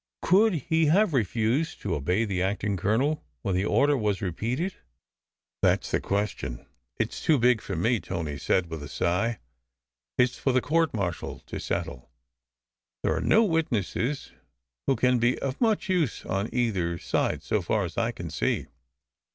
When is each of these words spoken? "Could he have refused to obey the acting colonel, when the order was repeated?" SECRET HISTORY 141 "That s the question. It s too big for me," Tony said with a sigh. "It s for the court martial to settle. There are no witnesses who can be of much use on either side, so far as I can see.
"Could 0.23 0.53
he 0.55 0.87
have 0.87 1.13
refused 1.13 1.79
to 1.81 1.93
obey 1.93 2.25
the 2.25 2.41
acting 2.41 2.75
colonel, 2.75 3.23
when 3.43 3.53
the 3.53 3.65
order 3.65 3.95
was 3.95 4.19
repeated?" 4.19 4.71
SECRET 5.63 5.81
HISTORY 5.83 5.99
141 5.99 6.65
"That 6.65 6.65
s 6.65 6.65
the 6.65 6.65
question. 6.65 6.67
It 6.97 7.13
s 7.13 7.21
too 7.21 7.37
big 7.37 7.61
for 7.61 7.75
me," 7.75 7.99
Tony 7.99 8.39
said 8.39 8.71
with 8.71 8.81
a 8.81 8.87
sigh. 8.89 9.37
"It 10.17 10.31
s 10.31 10.37
for 10.39 10.53
the 10.53 10.59
court 10.59 10.95
martial 10.95 11.41
to 11.45 11.59
settle. 11.59 12.09
There 13.03 13.15
are 13.15 13.21
no 13.21 13.43
witnesses 13.43 14.31
who 14.87 14.95
can 14.95 15.19
be 15.19 15.37
of 15.37 15.61
much 15.61 15.87
use 15.87 16.25
on 16.25 16.49
either 16.51 16.97
side, 16.97 17.43
so 17.43 17.61
far 17.61 17.85
as 17.85 17.95
I 17.95 18.09
can 18.11 18.31
see. 18.31 18.65